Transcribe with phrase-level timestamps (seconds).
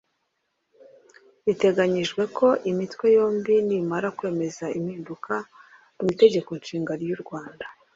[1.45, 5.33] Biteganyijwe ko imitwe yombi nimara kwemeza impinduka
[6.03, 7.65] mu Itegeko Nshinga ry’u Rwanda